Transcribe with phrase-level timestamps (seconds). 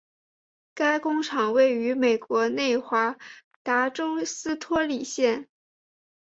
[0.73, 3.17] 该工厂位于美国内华
[3.61, 5.47] 达州斯托里县。